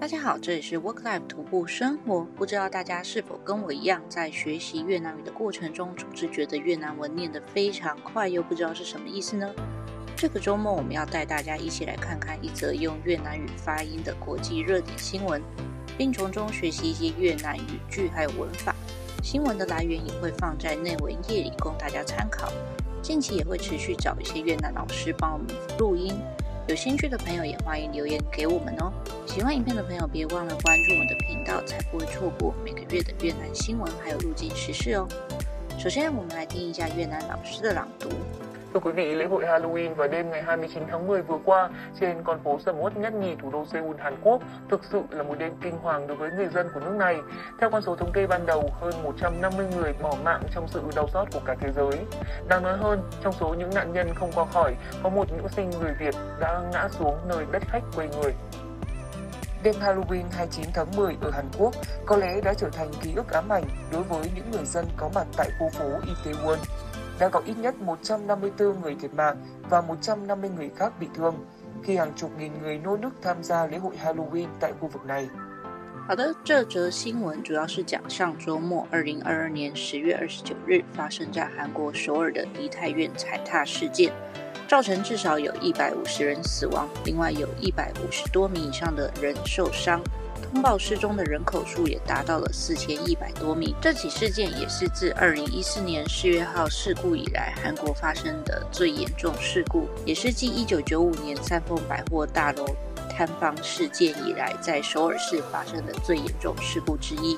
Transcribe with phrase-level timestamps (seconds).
[0.00, 2.20] 大家好，这里是 Work Life 徒步生活。
[2.36, 9.52] 不知道大家是否跟我一样，在学习越南语的过程中，总是觉得越南文念得非常快，又不知道是什么意思呢？
[10.16, 15.42] 这个周末，我们要带大家一起来看看一则用越南语发音的国际热点新闻，
[15.98, 18.72] 并从中学习一些越南语句还有文法。
[19.24, 22.52] 新闻的来源也会放在内文页里供大家参考。
[23.02, 26.14] 近期也会持续找一些越南老师帮我们录音。
[26.68, 28.92] 有兴趣的朋友也欢迎留言给我们哦。
[29.26, 35.08] 喜欢影片的朋友别忘了关注我的频道，才不会错过每个月的越南新闻还有入境时事哦。
[35.78, 38.10] 首先，我们来听一下越南老师的朗读。
[38.78, 41.68] Thưa quý vị, lễ hội Halloween vào đêm ngày 29 tháng 10 vừa qua
[42.00, 45.22] trên con phố sầm uất nhất nhì thủ đô Seoul, Hàn Quốc thực sự là
[45.22, 47.16] một đêm kinh hoàng đối với người dân của nước này.
[47.60, 51.08] Theo con số thống kê ban đầu, hơn 150 người bỏ mạng trong sự đau
[51.08, 51.92] xót của cả thế giới.
[52.48, 55.70] Đáng nói hơn, trong số những nạn nhân không qua khỏi, có một nữ sinh
[55.70, 58.32] người Việt đã ngã xuống nơi đất khách quê người.
[59.62, 61.74] Đêm Halloween 29 tháng 10 ở Hàn Quốc
[62.06, 65.10] có lẽ đã trở thành ký ức ám ảnh đối với những người dân có
[65.14, 66.56] mặt tại khu phố Itaewon
[67.19, 69.37] đã có ít nhất 154 người thiệt mạng
[69.69, 71.35] và 150 người khác bị thương
[71.83, 75.05] khi hàng chục nghìn người nô nức tham gia lễ hội Halloween tại khu vực
[75.05, 75.29] này.
[76.05, 84.11] 好的，这则新闻主要是讲上周末，二零二二年十月二十九日发生在韩国首尔的梨泰院踩踏事件，
[84.67, 90.01] 造成至少有一百五十人死亡，另外有一百五十多名以上的人受伤。
[90.50, 93.74] 通报失踪的人口数也达到了四千一百多名。
[93.82, 102.64] 这起事件也是自二零一四年四月号事故以来，韩国发生的最严重事故，也是继一九九五年三丰百货大楼
[103.10, 107.36] 坍方事件以来，在首尔市发生的最严重事故之一。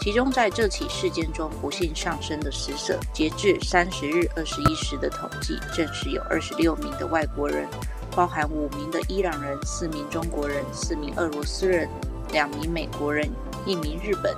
[0.00, 7.68] 其中在这起事件中不幸丧生的死者，截至三十日二十一时的统计，证实有二十六名的外国人，
[8.16, 11.88] 包含五名的伊朗人、四名中国人、四名俄罗斯人。
[12.32, 13.28] 两名美国人、
[13.66, 14.34] 一名日本，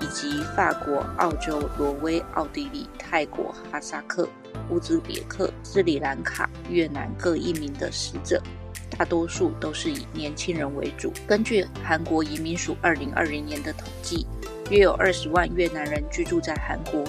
[0.00, 4.28] 以及法国、澳洲、挪威、奥地利、泰国、哈萨克、
[4.68, 8.42] 乌兹别克、斯里兰卡、越南各一名的死者，
[8.90, 11.12] 大多数都是以年轻人为主。
[11.26, 14.26] 根据韩国移民署二零二零年的统计，
[14.70, 17.02] 约有二十万越南人居住在韩国，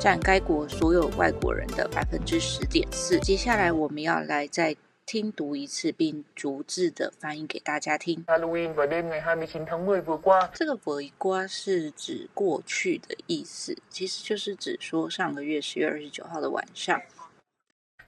[0.00, 3.20] 占该国所有外国人的百分之十点四。
[3.20, 4.74] 接下来我们要来在
[5.06, 8.24] 听读一次，并逐字的翻译给大家听。
[8.26, 17.00] Halloween vào đêm ngày 29 tháng 10vừa qua，这个 vừa qua 是指过去的意思，其实就是指说上个月十月二十九号的晚上。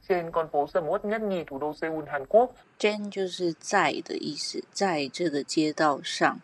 [0.08, 0.28] trên
[3.08, 6.40] 就是在的意思，在这个街道上。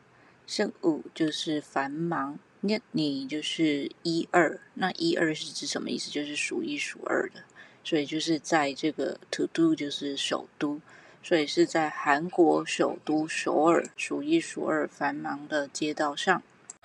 [0.47, 6.11] sầm uất 就是繁忙，nhất nhì 就是一二，那一二是指什么意思？
[6.13, 7.43] 就是数一数二的。
[7.85, 10.81] 所以就是在这个 thủ đô 就是首都，
[11.23, 16.43] 所以是在韩国首都首尔数一数二繁忙的街道上。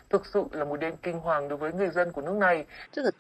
[0.10, 2.66] thực sự là một đêm kinh hoàng đối với người dân của nước này。
[2.92, 3.14] 这个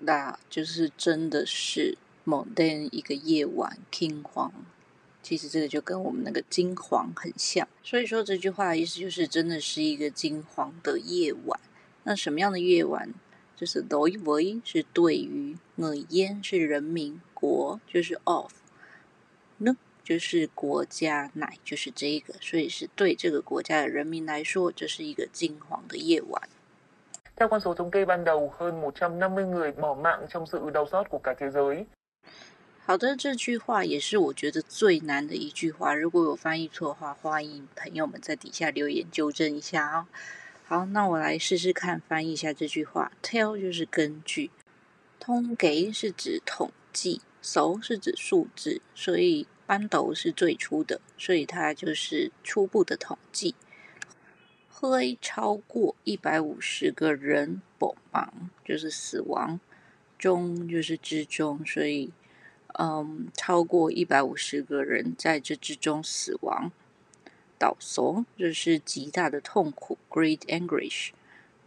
[0.00, 4.52] là 就是真的是 một đêm 一个夜晚惊慌，
[5.22, 7.68] 其实这个就跟我们那个惊惶很像。
[7.82, 11.60] 所以说这句话的意思就是真的是一个金黄的夜晚。
[12.04, 13.12] 那什么样的夜晚？
[13.60, 26.48] 就是 đối với 是对于，người dân 是人民，国就是 of，nước 就是国家，乃就是这个，所以是对这个国家的人民来说，这是一个金黄的夜晚。
[27.36, 31.04] Theo con số thống kê ban đầu, hơn 150 người bỏ mạng trong sự đau xót
[31.10, 31.84] của cả thế giới。
[32.86, 40.06] 好的，这句话也是我觉得最难的一句话，如果有翻译错的话，欢迎朋友们在底下留言纠正一下啊、哦。
[40.70, 43.10] 好，那我来试试看翻译一下这句话。
[43.24, 44.52] Tell 就是根据，
[45.18, 53.56] 统计是指统计，数是指数字，所以 ban đầu 是最初的，所以它就是初步的统计。
[54.68, 58.28] 会超过一百五十个人 bỏ mạng，
[58.64, 59.58] 就是死亡，
[60.16, 62.12] 中就是之中，所以
[62.78, 66.70] 嗯，超过一百五十个人在这之中死亡。
[67.60, 71.10] 倒数就是极大的痛苦，great anguish。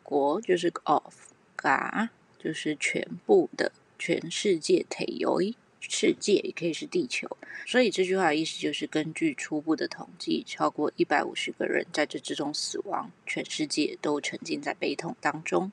[0.02, 1.14] 国就是 of，
[1.56, 2.10] 嘎
[2.40, 5.40] 就是全部的，全世界体有
[5.80, 7.38] 世界也可以是地球。
[7.68, 15.72] 所以这句话的意思就是根据初步的统计，超过一百五十个人在这之中死亡，全世界都沉浸在悲痛当中。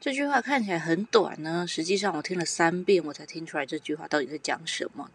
[0.00, 5.10] 这句话看起来很短呢，实际上我听了三遍，我才听出来这句话到底在讲什么。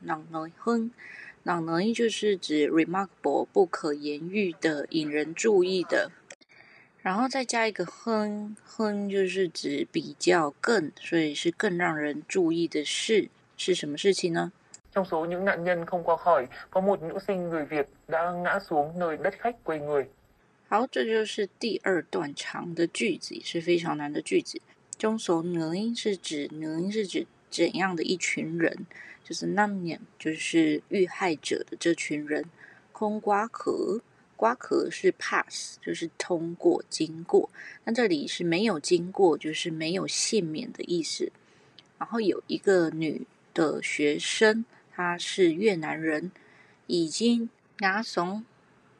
[1.46, 6.10] 朗能就是指 remarkable 不可言喻的、引人注意的，
[7.04, 14.52] 然后再加一个哼哼，就是指比较更，所以是更让人注意的事是什么事情呢
[14.92, 18.60] ？Trong số những nạn nhân không qua khỏi, có một nữ sinh người Việt đã ngã
[18.60, 20.08] xuống nơi đất khách quê người。
[20.68, 24.60] 好，这就是第二段长的句子，也是非常难的句子。
[24.98, 28.86] 中所呢是指呢是指怎样的一群人？
[29.24, 32.46] 就是那年就是遇害者的这群人。
[32.92, 34.02] 空瓜壳，
[34.36, 37.50] 瓜壳是 pass，就是通过、经过。
[37.84, 41.32] 那这里是没有经过，就是没有幸免的意思。
[41.98, 46.32] 然后有一个女的学生，她是越南人，
[46.88, 47.50] 已经
[47.80, 48.46] 牙怂。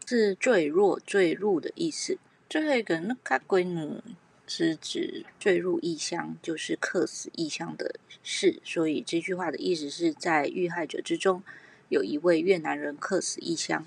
[0.08, 2.20] 是坠落、坠入的意思。
[2.48, 4.04] 最后一个那卡龟呢，
[4.47, 8.61] 是指坠入异乡，就是客死异乡的事。
[8.65, 11.43] 所以这句话的意思是在遇害者之中，
[11.89, 13.87] 有一位越南人客死异乡。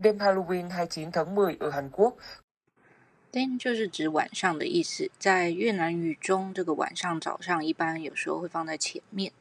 [0.00, 9.32] Đêm Halloween 29tháng 10ở Hàn Quốc。Đêm 就是指晚上的意思，在越南语中，这个晚上、早上一般有时候会放在前面，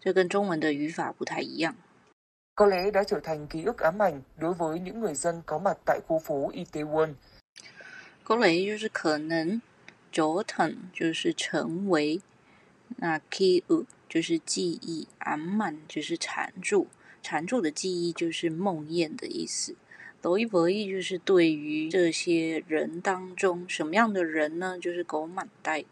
[0.00, 1.76] 这跟中文的语法不太一样。
[2.56, 5.78] Có lẽ đã trở thành ký ức ám ảnh đối với những người dân có mặt
[5.84, 9.60] tại khu phố Itaewon。có lẽ 就是可能
[10.15, 12.21] ，trở thành 就是成为，
[12.95, 16.87] 那 ký ức 就是记忆，ám ảnh 就是缠住，
[17.21, 19.75] 缠住的记忆就是梦魇的意思。
[20.21, 24.79] đối với 就是对于这些人当中什么样的人呢？
[24.79, 25.83] 就是狗满带，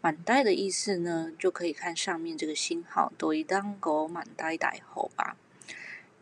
[0.00, 5.36] 满带的意思呢，就可以看上面这个星号，对当狗满带带后吧。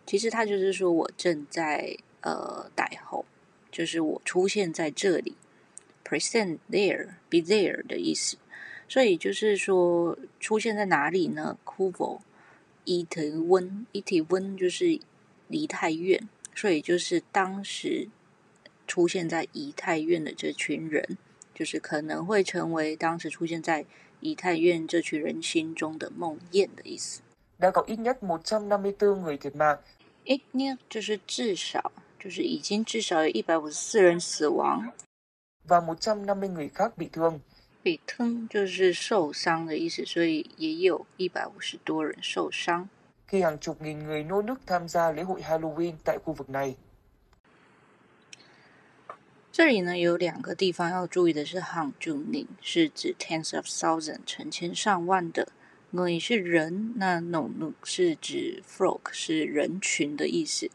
[0.06, 3.26] 其实他就是说我正在呃待候，
[3.70, 5.34] 就是我出现在这里
[6.04, 8.36] ，present there，be there 的意思。
[8.86, 12.20] 所以就是说出现在哪里呢？Kuvo，
[12.84, 15.00] 伊特温，伊特温就是
[15.48, 18.08] 梨泰院，所以就是当时
[18.86, 21.16] 出现在梨泰院的这群人，
[21.54, 23.86] 就是可能会成为当时出现在
[24.20, 27.22] 梨泰院这群人心中的梦魇的意思。
[27.58, 29.78] đã có ít nhất 154 người thiệt mạng。
[30.26, 34.92] 诶，那就是至少，就是已经至少有一百五十四人死亡。
[35.63, 37.39] và 150 người khác bị thương。
[37.81, 42.89] 被thương就是受伤的意思，所以也有一百五十多人受伤。
[43.27, 46.75] khi hàng chục nghìn người nô nức tham gia lễ hội Halloween tại khu vực này。
[49.51, 55.49] 这里呢有两个地方要注意的是，hàng chục nghìn 是指 tens of thousands 成千上万的。
[55.91, 60.69] người 是人，那 no no 是指 flock 是人群的意思，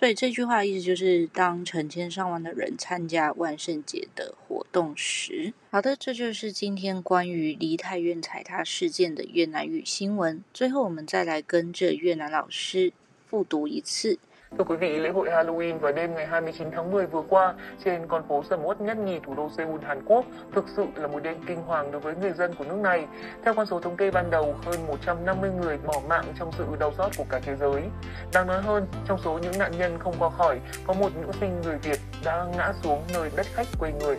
[0.00, 5.52] 所以这句话意思就是当成千上万的人参加万圣节的活动时。
[5.70, 10.42] 好的，这就是今天关于梨泰院踩踏事件的越南语新闻。
[10.54, 12.94] 最后，我们再来跟着越南老师
[13.26, 14.18] 复读一次。
[14.58, 17.54] Thưa quý vị, lễ hội Halloween vào đêm ngày 29 tháng 10 vừa qua
[17.84, 20.24] trên con phố sầm uất nhất nhì thủ đô Seoul, Hàn Quốc
[20.54, 23.06] thực sự là một đêm kinh hoàng đối với người dân của nước này.
[23.44, 26.92] Theo con số thống kê ban đầu, hơn 150 người bỏ mạng trong sự đau
[26.98, 27.82] xót của cả thế giới.
[28.32, 31.60] Đáng nói hơn, trong số những nạn nhân không qua khỏi, có một nữ sinh
[31.64, 34.16] người Việt đã ngã xuống nơi đất khách quê người.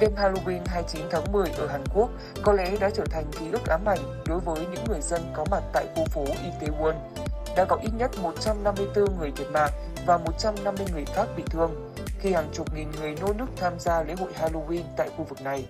[0.00, 2.10] Đêm Halloween 29 tháng 10 ở Hàn Quốc
[2.42, 5.44] có lẽ đã trở thành ký ức ám ảnh đối với những người dân có
[5.50, 6.94] mặt tại khu phố Itaewon
[7.56, 9.70] đã có ít nhất 154 người thiệt mạng
[10.06, 14.02] và 150 người khác bị thương, khi hàng chục nghìn người nô nước tham gia
[14.02, 15.66] lễ hội Halloween tại khu vực này.